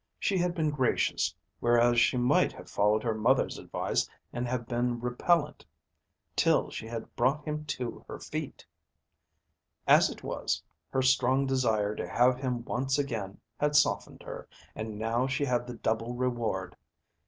She 0.17 0.39
had 0.39 0.55
been 0.55 0.71
gracious, 0.71 1.35
whereas 1.59 1.99
she 1.99 2.17
might 2.17 2.51
have 2.53 2.71
followed 2.71 3.03
her 3.03 3.13
mother's 3.13 3.59
advice 3.59 4.09
and 4.33 4.47
have 4.47 4.65
been 4.67 4.99
repellent 4.99 5.63
till 6.35 6.71
she 6.71 6.87
had 6.87 7.15
brought 7.15 7.43
him 7.45 7.65
to 7.65 8.03
her 8.07 8.17
feet. 8.17 8.65
As 9.87 10.09
it 10.09 10.23
was, 10.23 10.63
her 10.89 11.03
strong 11.03 11.45
desire 11.45 11.93
to 11.95 12.09
have 12.09 12.39
him 12.39 12.65
once 12.65 12.97
again 12.97 13.39
had 13.59 13.75
softened 13.75 14.23
her, 14.23 14.47
and 14.73 14.97
now 14.97 15.27
she 15.27 15.45
had 15.45 15.67
the 15.67 15.75
double 15.75 16.15
reward. 16.15 16.75